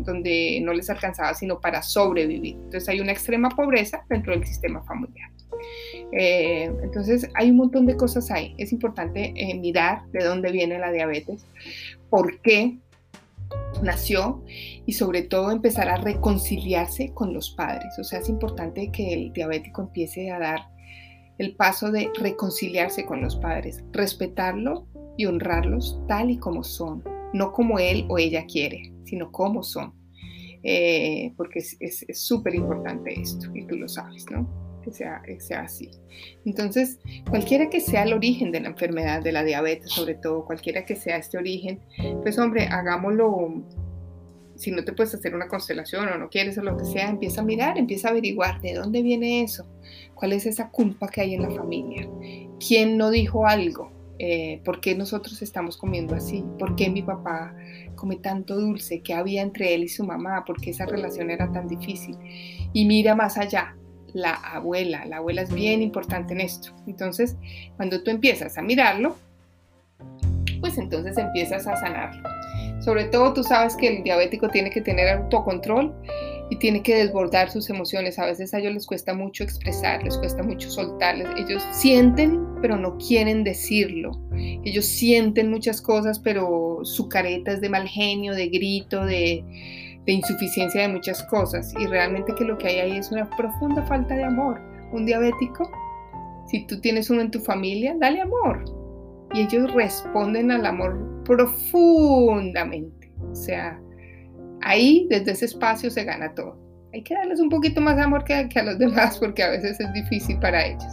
donde 0.00 0.60
no 0.60 0.72
les 0.72 0.90
alcanzaba 0.90 1.34
sino 1.34 1.60
para 1.60 1.82
sobrevivir. 1.82 2.56
Entonces 2.56 2.88
hay 2.88 3.00
una 3.00 3.12
extrema 3.12 3.48
pobreza 3.48 4.04
dentro 4.10 4.32
del 4.32 4.44
sistema 4.44 4.82
familiar. 4.82 5.30
Eh, 6.12 6.70
entonces 6.82 7.28
hay 7.34 7.50
un 7.50 7.56
montón 7.56 7.86
de 7.86 7.96
cosas 7.96 8.30
ahí. 8.30 8.54
Es 8.58 8.72
importante 8.72 9.34
mirar 9.60 10.06
de 10.12 10.24
dónde 10.24 10.52
viene 10.52 10.78
la 10.78 10.92
diabetes, 10.92 11.46
por 12.10 12.40
qué 12.40 12.78
nació 13.82 14.42
y 14.86 14.92
sobre 14.92 15.22
todo 15.22 15.50
empezar 15.50 15.88
a 15.88 15.96
reconciliarse 15.96 17.12
con 17.14 17.32
los 17.32 17.50
padres. 17.50 17.98
O 17.98 18.04
sea, 18.04 18.20
es 18.20 18.28
importante 18.28 18.90
que 18.92 19.12
el 19.12 19.32
diabético 19.32 19.82
empiece 19.82 20.30
a 20.30 20.38
dar 20.38 20.60
el 21.38 21.56
paso 21.56 21.90
de 21.90 22.10
reconciliarse 22.20 23.04
con 23.04 23.20
los 23.20 23.36
padres, 23.36 23.82
respetarlo 23.92 24.86
y 25.16 25.26
honrarlos 25.26 25.98
tal 26.06 26.30
y 26.30 26.38
como 26.38 26.62
son, 26.62 27.02
no 27.32 27.52
como 27.52 27.78
él 27.78 28.06
o 28.08 28.18
ella 28.18 28.46
quiere, 28.46 28.92
sino 29.04 29.32
como 29.32 29.62
son. 29.62 29.94
Eh, 30.64 31.32
porque 31.36 31.58
es 31.58 32.06
súper 32.12 32.54
importante 32.54 33.20
esto 33.20 33.50
y 33.52 33.66
tú 33.66 33.76
lo 33.76 33.88
sabes, 33.88 34.24
¿no? 34.30 34.61
Que 34.82 34.92
sea, 34.92 35.22
que 35.24 35.40
sea 35.40 35.62
así. 35.62 35.90
Entonces, 36.44 36.98
cualquiera 37.30 37.70
que 37.70 37.80
sea 37.80 38.02
el 38.02 38.12
origen 38.12 38.52
de 38.52 38.60
la 38.60 38.68
enfermedad, 38.68 39.22
de 39.22 39.32
la 39.32 39.44
diabetes 39.44 39.90
sobre 39.90 40.14
todo, 40.14 40.44
cualquiera 40.44 40.84
que 40.84 40.96
sea 40.96 41.16
este 41.16 41.38
origen, 41.38 41.80
pues 42.22 42.38
hombre, 42.38 42.66
hagámoslo 42.66 43.64
si 44.56 44.70
no 44.70 44.84
te 44.84 44.92
puedes 44.92 45.14
hacer 45.14 45.34
una 45.34 45.48
constelación 45.48 46.08
o 46.08 46.18
no 46.18 46.28
quieres 46.28 46.56
o 46.58 46.62
lo 46.62 46.76
que 46.76 46.84
sea, 46.84 47.08
empieza 47.08 47.40
a 47.40 47.44
mirar, 47.44 47.78
empieza 47.78 48.08
a 48.08 48.10
averiguar 48.12 48.60
de 48.60 48.74
dónde 48.74 49.02
viene 49.02 49.42
eso, 49.42 49.66
cuál 50.14 50.32
es 50.32 50.46
esa 50.46 50.70
culpa 50.70 51.08
que 51.08 51.20
hay 51.20 51.34
en 51.34 51.42
la 51.42 51.50
familia, 51.50 52.08
quién 52.64 52.96
no 52.96 53.10
dijo 53.10 53.46
algo, 53.46 53.90
eh, 54.18 54.60
por 54.64 54.80
qué 54.80 54.94
nosotros 54.94 55.42
estamos 55.42 55.76
comiendo 55.76 56.14
así, 56.14 56.44
por 56.58 56.76
qué 56.76 56.90
mi 56.90 57.02
papá 57.02 57.56
come 57.96 58.16
tanto 58.16 58.56
dulce, 58.56 59.00
qué 59.00 59.14
había 59.14 59.42
entre 59.42 59.74
él 59.74 59.82
y 59.82 59.88
su 59.88 60.04
mamá, 60.04 60.44
por 60.44 60.60
qué 60.60 60.70
esa 60.70 60.86
relación 60.86 61.30
era 61.30 61.50
tan 61.50 61.66
difícil. 61.66 62.16
Y 62.72 62.84
mira 62.84 63.16
más 63.16 63.36
allá, 63.36 63.76
la 64.12 64.32
abuela, 64.34 65.04
la 65.06 65.18
abuela 65.18 65.42
es 65.42 65.52
bien 65.52 65.82
importante 65.82 66.34
en 66.34 66.40
esto. 66.40 66.72
Entonces, 66.86 67.36
cuando 67.76 68.02
tú 68.02 68.10
empiezas 68.10 68.58
a 68.58 68.62
mirarlo, 68.62 69.16
pues 70.60 70.78
entonces 70.78 71.18
empiezas 71.18 71.66
a 71.66 71.76
sanarlo. 71.76 72.28
Sobre 72.80 73.04
todo 73.04 73.32
tú 73.32 73.44
sabes 73.44 73.76
que 73.76 73.88
el 73.88 74.02
diabético 74.02 74.48
tiene 74.48 74.70
que 74.70 74.80
tener 74.80 75.08
autocontrol 75.08 75.94
y 76.50 76.56
tiene 76.56 76.82
que 76.82 76.96
desbordar 76.96 77.50
sus 77.50 77.70
emociones. 77.70 78.18
A 78.18 78.26
veces 78.26 78.52
a 78.52 78.58
ellos 78.58 78.74
les 78.74 78.86
cuesta 78.86 79.14
mucho 79.14 79.44
expresar, 79.44 80.02
les 80.02 80.18
cuesta 80.18 80.42
mucho 80.42 80.70
soltarles. 80.70 81.28
Ellos 81.38 81.62
sienten, 81.72 82.44
pero 82.60 82.76
no 82.76 82.98
quieren 82.98 83.44
decirlo. 83.44 84.12
Ellos 84.34 84.84
sienten 84.84 85.50
muchas 85.50 85.80
cosas, 85.80 86.18
pero 86.18 86.80
su 86.82 87.08
careta 87.08 87.52
es 87.52 87.60
de 87.60 87.68
mal 87.68 87.88
genio, 87.88 88.34
de 88.34 88.48
grito, 88.48 89.06
de, 89.06 89.44
de 90.06 90.12
insuficiencia 90.12 90.82
de 90.82 90.88
muchas 90.88 91.22
cosas. 91.24 91.72
Y 91.78 91.86
realmente 91.86 92.34
que 92.34 92.44
lo 92.44 92.58
que 92.58 92.68
hay 92.68 92.78
ahí 92.78 92.96
es 92.98 93.10
una 93.10 93.28
profunda 93.30 93.82
falta 93.84 94.14
de 94.14 94.24
amor. 94.24 94.60
Un 94.92 95.06
diabético, 95.06 95.70
si 96.46 96.66
tú 96.66 96.80
tienes 96.80 97.10
uno 97.10 97.22
en 97.22 97.30
tu 97.30 97.40
familia, 97.40 97.94
dale 97.98 98.20
amor 98.20 98.64
y 99.34 99.40
ellos 99.40 99.72
responden 99.72 100.50
al 100.50 100.66
amor 100.66 101.22
profundamente. 101.24 103.10
O 103.30 103.34
sea, 103.34 103.80
ahí 104.60 105.06
desde 105.08 105.32
ese 105.32 105.46
espacio 105.46 105.90
se 105.90 106.04
gana 106.04 106.34
todo. 106.34 106.60
Hay 106.92 107.02
que 107.02 107.14
darles 107.14 107.40
un 107.40 107.48
poquito 107.48 107.80
más 107.80 107.96
de 107.96 108.02
amor 108.02 108.24
que, 108.24 108.34
a 108.34 108.62
los 108.62 108.78
demás 108.78 109.18
porque 109.18 109.42
a 109.42 109.50
veces 109.50 109.80
es 109.80 109.92
difícil 109.94 110.38
para 110.38 110.66
ellos. 110.66 110.84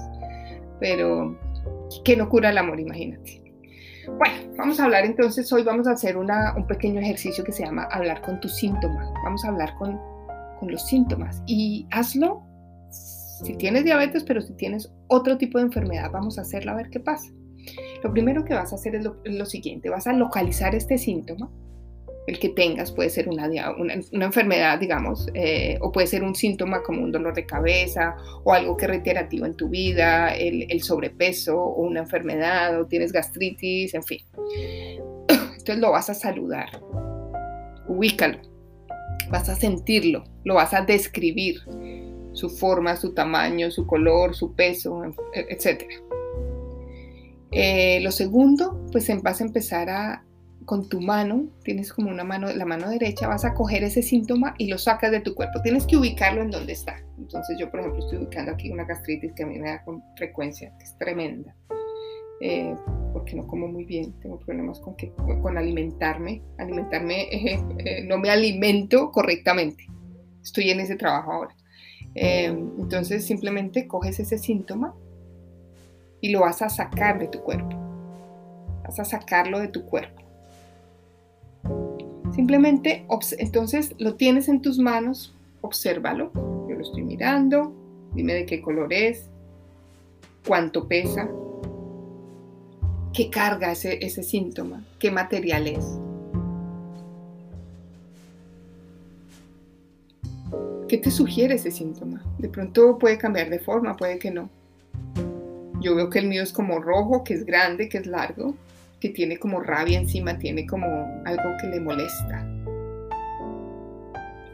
Pero, 0.79 1.37
¿qué 2.05 2.15
no 2.15 2.29
cura 2.29 2.51
el 2.51 2.57
amor? 2.57 2.79
Imagínate. 2.79 3.43
Bueno, 4.17 4.53
vamos 4.57 4.79
a 4.79 4.85
hablar 4.85 5.05
entonces, 5.05 5.51
hoy 5.53 5.63
vamos 5.63 5.87
a 5.87 5.91
hacer 5.91 6.17
un 6.17 6.27
pequeño 6.67 6.99
ejercicio 6.99 7.43
que 7.43 7.51
se 7.51 7.65
llama 7.65 7.87
hablar 7.91 8.21
con 8.21 8.39
tus 8.39 8.55
síntomas. 8.55 9.07
Vamos 9.23 9.43
a 9.45 9.49
hablar 9.49 9.75
con, 9.75 9.99
con 10.59 10.71
los 10.71 10.85
síntomas 10.85 11.41
y 11.45 11.87
hazlo 11.91 12.43
si 13.43 13.55
tienes 13.55 13.85
diabetes, 13.85 14.23
pero 14.23 14.41
si 14.41 14.53
tienes 14.53 14.91
otro 15.07 15.37
tipo 15.37 15.57
de 15.57 15.65
enfermedad, 15.65 16.11
vamos 16.11 16.37
a 16.37 16.41
hacerlo 16.41 16.71
a 16.71 16.75
ver 16.75 16.89
qué 16.89 16.99
pasa. 16.99 17.31
Lo 18.03 18.11
primero 18.11 18.43
que 18.43 18.53
vas 18.53 18.71
a 18.71 18.75
hacer 18.75 18.95
es 18.95 19.03
lo, 19.03 19.45
siguiente, 19.45 19.89
vas 19.89 20.07
a 20.07 20.13
localizar 20.13 20.75
este 20.75 20.97
síntoma, 20.97 21.49
el 22.27 22.39
que 22.39 22.49
tengas, 22.49 22.91
puede 22.91 23.09
ser 23.09 23.27
una, 23.27 23.49
una, 23.77 24.25
enfermedad, 24.25 24.79
digamos, 24.79 25.27
eh, 25.33 25.77
o 25.81 25.91
puede 25.91 26.07
ser 26.07 26.23
un 26.23 26.35
síntoma 26.35 26.83
como 26.83 27.01
un 27.01 27.11
dolor 27.11 27.33
de 27.33 27.45
cabeza 27.45 28.15
o 28.43 28.53
algo 28.53 28.77
que 28.77 28.85
es 28.85 28.91
reiterativo 28.91 29.45
en 29.45 29.55
tu 29.55 29.69
vida, 29.69 30.35
el, 30.35 30.81
sobrepeso 30.83 31.57
o 31.57 31.81
una 31.81 32.01
enfermedad 32.01 32.79
o 32.79 32.85
tienes 32.85 33.11
gastritis, 33.11 33.93
en 33.93 34.03
fin. 34.03 34.19
Entonces 35.27 35.77
lo 35.79 35.91
vas 35.91 36.09
a 36.09 36.13
saludar, 36.13 36.69
ubícalo, 37.88 38.39
vas 39.31 39.49
a 39.49 39.55
sentirlo, 39.55 40.23
lo 40.43 40.55
vas 40.55 40.73
a 40.73 40.81
describir, 40.81 41.61
su 42.33 42.49
forma, 42.49 42.95
su 42.95 43.13
tamaño, 43.13 43.71
su 43.71 43.85
color, 43.88 44.35
su 44.35 44.53
peso, 44.53 45.01
etcétera. 45.33 45.95
Eh, 47.51 47.99
lo 48.01 48.11
segundo, 48.11 48.79
pues 48.91 49.09
vas 49.23 49.41
a 49.41 49.43
empezar 49.43 49.89
a, 49.89 50.23
con 50.69 50.88
tu 50.88 51.01
mano, 51.01 51.47
tienes 51.63 51.91
como 51.91 52.11
una 52.11 52.23
mano, 52.23 52.53
la 52.53 52.63
mano 52.63 52.91
derecha, 52.91 53.27
vas 53.27 53.43
a 53.43 53.55
coger 53.55 53.83
ese 53.83 54.03
síntoma 54.03 54.53
y 54.59 54.67
lo 54.67 54.77
sacas 54.77 55.09
de 55.09 55.19
tu 55.19 55.33
cuerpo. 55.33 55.63
Tienes 55.63 55.88
que 55.88 55.97
ubicarlo 55.97 56.43
en 56.43 56.51
donde 56.51 56.73
está. 56.73 57.01
Entonces 57.17 57.57
yo, 57.59 57.71
por 57.71 57.79
ejemplo, 57.79 58.03
estoy 58.03 58.19
ubicando 58.19 58.51
aquí 58.51 58.69
una 58.69 58.83
gastritis 58.83 59.33
que 59.33 59.41
a 59.41 59.47
mí 59.47 59.57
me 59.57 59.67
da 59.67 59.83
con 59.83 60.03
frecuencia, 60.15 60.71
que 60.77 60.83
es 60.83 60.95
tremenda. 60.99 61.55
Eh, 62.39 62.75
porque 63.13 63.35
no 63.35 63.47
como 63.47 63.67
muy 63.67 63.83
bien, 63.83 64.13
tengo 64.19 64.38
problemas 64.38 64.79
con, 64.79 64.95
que, 64.95 65.11
con 65.41 65.57
alimentarme, 65.57 66.43
alimentarme, 66.59 67.29
eh, 67.31 68.03
no 68.05 68.19
me 68.19 68.29
alimento 68.29 69.09
correctamente. 69.09 69.88
Estoy 70.43 70.69
en 70.69 70.81
ese 70.81 70.95
trabajo 70.95 71.31
ahora. 71.31 71.55
entonces 72.13 73.25
simplemente 73.25 73.88
coges 73.88 74.19
ese 74.19 74.38
síntoma 74.38 74.93
y 76.21 76.29
lo 76.29 76.41
vas 76.41 76.61
a 76.61 76.69
sacar 76.69 77.17
de 77.17 77.27
tu 77.27 77.41
cuerpo. 77.41 77.75
Vas 78.83 78.99
a 78.99 79.05
sacarlo 79.05 79.59
de 79.59 79.69
tu 79.69 79.88
cuerpo. 79.88 80.28
Simplemente, 82.39 83.05
entonces 83.38 83.93
lo 83.98 84.15
tienes 84.15 84.48
en 84.48 84.62
tus 84.62 84.79
manos, 84.79 85.36
obsérvalo. 85.60 86.31
Yo 86.69 86.75
lo 86.77 86.84
estoy 86.84 87.01
mirando, 87.01 87.74
dime 88.13 88.34
de 88.34 88.46
qué 88.46 88.62
color 88.62 88.93
es, 88.93 89.25
cuánto 90.48 90.88
pesa, 90.88 91.29
qué 93.12 93.29
carga 93.29 93.74
ese, 93.74 94.00
ese 94.05 94.24
síntoma, 94.24 94.86
qué 95.00 95.12
material 95.12 95.67
es. 95.67 96.00
¿Qué 100.88 100.98
te 100.98 101.12
sugiere 101.12 101.55
ese 101.55 101.72
síntoma? 101.72 102.24
De 102.38 102.48
pronto 102.48 102.98
puede 102.98 103.17
cambiar 103.17 103.50
de 103.50 103.60
forma, 103.60 103.98
puede 103.98 104.17
que 104.17 104.31
no. 104.31 104.50
Yo 105.81 105.93
veo 105.93 106.10
que 106.10 106.19
el 106.19 106.29
mío 106.29 106.41
es 106.41 106.53
como 106.53 106.79
rojo, 106.79 107.22
que 107.25 107.34
es 107.34 107.46
grande, 107.46 107.89
que 107.89 107.98
es 107.98 108.08
largo, 108.08 108.55
que 109.00 109.10
tiene 109.10 109.38
como 109.38 109.62
rabia 109.62 110.00
encima, 110.00 110.38
tiene 110.38 110.65
como 110.68 110.86
algo 111.25 111.58
que 111.60 111.68
le 111.68 111.79
molesta. 111.79 112.48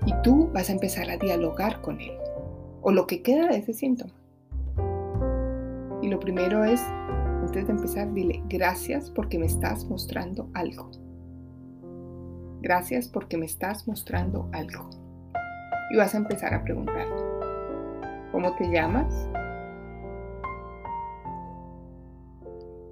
Y 0.06 0.14
tú 0.22 0.50
vas 0.54 0.70
a 0.70 0.74
empezar 0.74 1.10
a 1.10 1.18
dialogar 1.18 1.82
con 1.82 2.00
él, 2.00 2.14
o 2.82 2.92
lo 2.92 3.08
que 3.08 3.22
queda 3.22 3.48
de 3.48 3.58
ese 3.58 3.74
síntoma. 3.74 4.14
Y 6.02 6.10
lo 6.10 6.20
primero 6.20 6.64
es, 6.64 6.82
antes 6.82 7.66
de 7.66 7.74
empezar, 7.74 8.14
dile, 8.14 8.44
gracias 8.48 9.10
porque 9.10 9.40
me 9.40 9.48
estás 9.48 9.86
mostrando 9.86 10.50
algo. 10.54 10.92
Gracias 12.62 13.08
porque 13.08 13.38
me 13.38 13.46
estás 13.46 13.88
mostrando 13.88 14.50
algo. 14.52 14.90
Y 15.92 15.98
vas 15.98 16.14
a 16.14 16.18
empezar 16.18 16.54
a 16.54 16.64
preguntar, 16.64 17.08
¿cómo 18.32 18.56
te 18.56 18.70
llamas? 18.70 19.30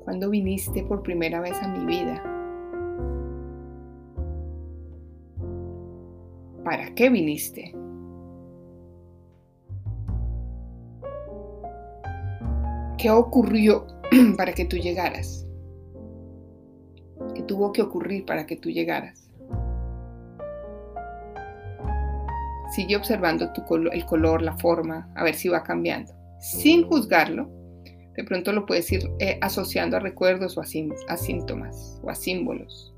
¿Cuándo 0.04 0.30
viniste 0.30 0.84
por 0.84 1.02
primera 1.02 1.40
vez 1.40 1.62
a 1.62 1.68
mi 1.68 1.86
vida? 1.86 2.22
¿Para 6.64 6.94
qué 6.94 7.10
viniste? 7.10 7.74
¿Qué 12.98 13.10
ocurrió 13.10 13.88
para 14.38 14.54
que 14.54 14.66
tú 14.66 14.76
llegaras? 14.76 15.48
¿Qué 17.34 17.44
tuvo 17.44 17.72
que 17.72 17.82
ocurrir 17.82 18.26
para 18.26 18.46
que 18.46 18.58
tú 18.58 18.70
llegaras? 18.70 19.30
Sigue 22.76 22.98
observando 22.98 23.54
tu 23.54 23.62
el 23.76 24.06
color, 24.06 24.42
la 24.42 24.58
forma, 24.58 25.12
a 25.16 25.24
ver 25.24 25.36
si 25.36 25.48
va 25.48 25.64
cambiando, 25.64 26.12
sin 26.40 26.88
juzgarlo, 26.88 27.50
de 28.16 28.24
pronto 28.24 28.52
lo 28.52 28.66
puedes 28.66 28.92
ir 28.92 29.10
eh, 29.20 29.38
asociando 29.42 29.98
a 29.98 30.00
recuerdos 30.00 30.58
o 30.58 30.62
a, 30.62 30.66
síntomas 31.18 32.00
o 32.04 32.10
a 32.10 32.16
símbolos. 32.16 32.94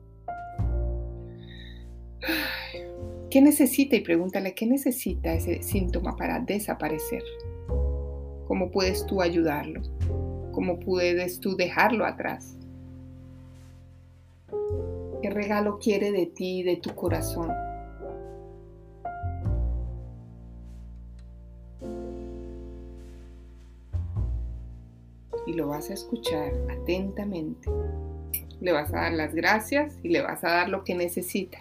¿Qué 3.29 3.41
necesita? 3.41 3.95
Y 3.95 4.01
pregúntale, 4.01 4.53
¿qué 4.53 4.65
necesita 4.65 5.34
ese 5.34 5.62
síntoma 5.62 6.15
para 6.15 6.39
desaparecer? 6.39 7.24
¿Cómo 8.48 8.72
puedes 8.72 9.05
tú 9.05 9.22
ayudarlo? 9.22 9.81
¿Cómo 10.51 10.79
puedes 10.79 11.39
tú 11.39 11.55
dejarlo 11.55 12.05
atrás? 12.05 12.57
¿Qué 15.22 15.29
regalo 15.29 15.79
quiere 15.79 16.12
de 16.12 16.27
ti, 16.27 16.63
de 16.63 16.77
tu 16.77 16.93
corazón? 16.93 17.51
Y 25.46 25.54
lo 25.54 25.68
vas 25.68 25.90
a 25.90 25.94
escuchar 25.94 26.54
atentamente. 26.70 27.70
Le 28.62 28.72
vas 28.72 28.94
a 28.94 29.02
dar 29.02 29.14
las 29.14 29.34
gracias 29.36 29.98
y 30.04 30.10
le 30.10 30.22
vas 30.22 30.44
a 30.44 30.50
dar 30.50 30.70
lo 30.70 30.84
que 30.84 30.96
necesita. 30.96 31.60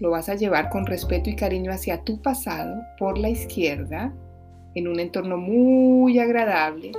Lo 0.00 0.10
vas 0.10 0.28
a 0.28 0.34
llevar 0.34 0.70
con 0.70 0.86
respeto 0.86 1.30
y 1.30 1.36
cariño 1.36 1.72
hacia 1.72 2.02
tu 2.02 2.20
pasado 2.20 2.82
por 2.98 3.16
la 3.16 3.30
izquierda, 3.30 4.12
en 4.74 4.88
un 4.88 4.98
entorno 4.98 5.36
muy 5.36 6.18
agradable 6.18 6.92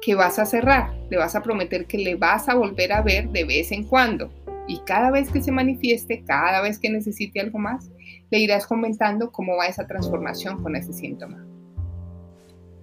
que 0.00 0.14
vas 0.14 0.38
a 0.38 0.46
cerrar. 0.46 0.94
Le 1.10 1.16
vas 1.16 1.34
a 1.34 1.42
prometer 1.42 1.86
que 1.86 1.98
le 1.98 2.14
vas 2.14 2.48
a 2.48 2.54
volver 2.54 2.92
a 2.92 3.02
ver 3.02 3.28
de 3.30 3.44
vez 3.44 3.72
en 3.72 3.84
cuando. 3.84 4.30
Y 4.68 4.78
cada 4.86 5.10
vez 5.10 5.30
que 5.30 5.42
se 5.42 5.52
manifieste, 5.52 6.22
cada 6.24 6.60
vez 6.60 6.78
que 6.78 6.90
necesite 6.90 7.40
algo 7.40 7.58
más, 7.58 7.90
le 8.30 8.38
irás 8.38 8.66
comentando 8.66 9.30
cómo 9.30 9.56
va 9.56 9.66
esa 9.66 9.86
transformación 9.86 10.62
con 10.62 10.74
ese 10.76 10.92
síntoma. 10.92 11.45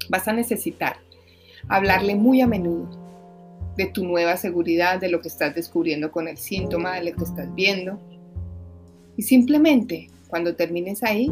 Vas 0.10 0.28
a 0.28 0.34
necesitar 0.34 0.98
hablarle 1.68 2.16
muy 2.16 2.42
a 2.42 2.48
menudo 2.48 2.90
de 3.78 3.88
tu 3.88 4.06
nueva 4.06 4.38
seguridad, 4.38 5.00
de 5.00 5.10
lo 5.10 5.22
que 5.22 5.28
estás 5.28 5.56
descubriendo 5.56 6.12
con 6.12 6.28
el 6.28 6.38
síntoma, 6.38 6.96
de 6.96 7.12
lo 7.12 7.18
que 7.18 7.24
estás 7.24 7.54
viendo. 7.56 8.00
Y 9.18 9.24
simplemente, 9.24 10.10
cuando 10.28 10.56
termines 10.56 11.04
ahí, 11.04 11.30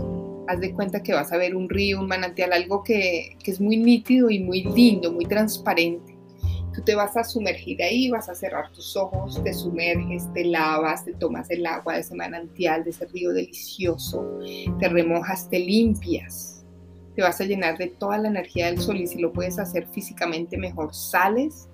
haz 0.48 0.60
de 0.60 0.74
cuenta 0.74 1.04
que 1.04 1.14
vas 1.14 1.32
a 1.32 1.38
ver 1.38 1.56
un 1.56 1.70
río, 1.70 2.00
un 2.00 2.08
manantial, 2.08 2.54
algo 2.54 2.84
que, 2.84 3.38
que 3.44 3.52
es 3.52 3.62
muy 3.62 3.78
nítido 3.78 4.30
y 4.30 4.40
muy 4.40 4.64
lindo, 4.64 5.12
muy 5.12 5.26
transparente. 5.26 6.18
Tú 6.74 6.82
te 6.84 6.96
vas 6.96 7.18
a 7.18 7.24
sumergir 7.24 7.84
ahí, 7.84 8.10
vas 8.10 8.30
a 8.30 8.36
cerrar 8.36 8.72
tus 8.72 8.96
ojos, 8.96 9.44
te 9.44 9.54
sumerges, 9.54 10.32
te 10.34 10.46
lavas, 10.46 11.04
te 11.04 11.14
tomas 11.14 11.50
el 11.52 11.66
agua 11.66 11.96
de 11.96 12.00
ese 12.00 12.16
manantial, 12.16 12.84
de 12.84 12.92
ese 12.92 13.06
río 13.08 13.34
delicioso, 13.34 14.40
te 14.80 14.88
remojas, 14.88 15.50
te 15.50 15.60
limpias, 15.60 16.61
te 17.22 17.26
vas 17.26 17.40
a 17.40 17.44
llenar 17.44 17.78
de 17.78 17.86
toda 17.86 18.18
la 18.18 18.30
energía 18.30 18.66
del 18.66 18.80
sol 18.80 18.98
y 18.98 19.06
si 19.06 19.20
lo 19.20 19.32
puedes 19.32 19.60
hacer 19.60 19.86
físicamente 19.86 20.58
mejor, 20.58 20.92
sales, 20.92 21.68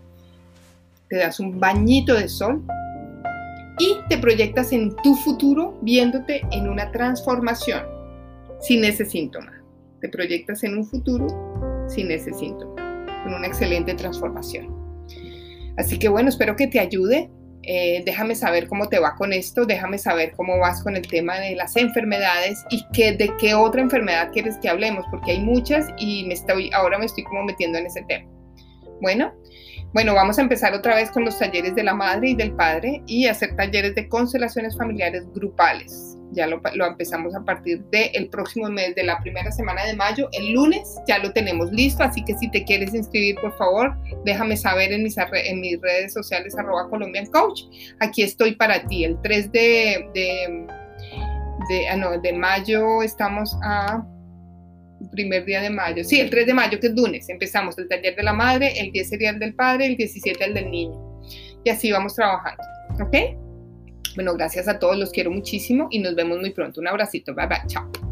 te 1.08 1.16
das 1.16 1.40
un 1.40 1.58
bañito 1.58 2.16
de 2.16 2.28
sol 2.28 2.62
y 3.80 3.96
te 4.10 4.18
proyectas 4.18 4.74
en 4.74 4.94
tu 4.98 5.16
futuro 5.16 5.80
viéndote 5.82 6.42
en 6.52 6.68
una 6.68 6.92
transformación 6.92 7.82
sin 8.60 8.84
ese 8.84 9.06
síntoma. 9.06 9.64
Te 10.02 10.10
proyectas 10.10 10.66
en 10.66 10.80
un 10.80 10.86
futuro 10.86 11.28
sin 11.88 12.12
ese 12.12 12.34
síntoma, 12.34 12.76
con 13.24 13.34
una 13.34 13.48
excelente 13.48 13.94
transformación. 13.94 14.68
Así 15.78 15.98
que 15.98 16.10
bueno, 16.10 16.28
espero 16.28 16.58
que 16.58 16.68
te 16.68 16.82
ayude. 16.82 17.30
Eh, 17.70 18.02
déjame 18.06 18.34
saber 18.34 18.68
cómo 18.70 18.88
te 18.88 18.98
va 18.98 19.16
con 19.16 19.34
esto, 19.34 19.66
déjame 19.66 19.98
saber 19.98 20.32
cómo 20.38 20.58
vas 20.58 20.82
con 20.84 20.96
el 20.96 21.06
tema 21.06 21.38
de 21.38 21.54
las 21.54 21.76
enfermedades 21.76 22.64
y 22.70 22.86
que, 22.94 23.12
de 23.12 23.30
qué 23.38 23.56
otra 23.56 23.82
enfermedad 23.82 24.32
quieres 24.32 24.58
que 24.62 24.70
hablemos, 24.70 25.06
porque 25.12 25.32
hay 25.32 25.42
muchas 25.42 25.88
y 25.98 26.26
me 26.28 26.34
estoy, 26.34 26.72
ahora 26.74 26.98
me 26.98 27.06
estoy 27.06 27.26
como 27.26 27.44
metiendo 27.44 27.78
en 27.78 27.88
ese 27.88 28.04
tema. 28.04 28.26
Bueno, 29.02 29.34
bueno, 29.94 30.14
vamos 30.14 30.38
a 30.38 30.42
empezar 30.42 30.74
otra 30.74 30.96
vez 30.96 31.12
con 31.12 31.26
los 31.26 31.38
talleres 31.40 31.76
de 31.76 31.84
la 31.84 31.94
madre 31.94 32.30
y 32.30 32.36
del 32.36 32.52
padre 32.54 33.02
y 33.08 33.28
hacer 33.28 33.56
talleres 33.56 33.96
de 33.96 34.08
constelaciones 34.08 34.78
familiares 34.78 35.26
grupales 35.34 36.18
ya 36.32 36.48
lo, 36.48 36.62
empezamos 36.86 37.36
a 37.36 37.44
partir 37.44 37.84
del 37.86 38.30
próximo 38.30 38.70
mes, 38.70 38.96
de 38.96 39.04
la 39.04 39.20
primera 39.20 39.52
semana 39.52 39.86
de 39.86 39.96
mayo. 39.96 40.30
El 40.32 40.54
lunes 40.54 40.98
ya 41.08 41.20
lo 41.20 41.32
tenemos 41.32 41.72
listo, 41.72 42.04
así 42.04 42.24
que 42.24 42.38
si 42.38 42.50
te 42.50 42.64
quieres 42.64 42.94
inscribir, 42.94 43.36
por 43.42 43.56
favor, 43.58 43.96
déjame 44.26 44.58
saber 44.58 44.92
en 44.92 45.04
mis, 45.04 45.16
en 45.18 45.62
mis 45.62 45.82
redes 45.82 46.14
sociales 46.14 46.58
arroba 46.58 46.90
Colombian 46.90 47.26
Coach. 47.28 47.64
Aquí 48.00 48.24
estoy 48.24 48.56
para 48.56 48.86
ti. 48.88 49.06
El 49.06 49.20
3 49.22 49.52
de, 49.52 50.10
de, 50.14 50.68
de, 51.70 51.90
ah, 51.90 52.18
de 52.22 52.34
mayo 52.34 53.02
estamos 53.04 53.58
a 53.64 54.06
primer 55.12 55.46
día 55.46 55.62
de 55.62 55.70
mayo. 55.70 56.04
Sí, 56.04 56.20
el 56.20 56.30
3 56.30 56.48
de 56.48 56.54
mayo, 56.54 56.80
que 56.80 56.88
es 56.88 56.94
lunes. 56.94 57.30
Empezamos 57.30 57.78
el 57.78 57.88
taller 57.88 58.16
de 58.16 58.24
la 58.24 58.34
madre, 58.34 58.80
el 58.80 58.92
10 58.92 59.10
sería 59.10 59.30
el 59.32 59.40
del 59.40 59.54
padre, 59.54 59.86
el 59.88 59.98
17 59.98 60.44
el 60.44 60.54
del 60.54 60.72
niño. 60.72 61.22
Y 61.64 61.70
así 61.70 61.92
vamos 61.92 62.16
trabajando. 62.16 62.64
¿Ok? 63.00 63.16
Bueno, 64.16 64.34
gracias 64.34 64.68
a 64.68 64.80
todos, 64.80 64.98
los 64.98 65.12
quiero 65.12 65.30
muchísimo 65.30 65.88
y 65.92 66.00
nos 66.00 66.16
vemos 66.16 66.40
muy 66.40 66.52
pronto. 66.52 66.82
Un 66.82 66.88
abracito, 66.88 67.36
bye 67.36 67.48
bye, 67.48 67.62
chao. 67.68 68.07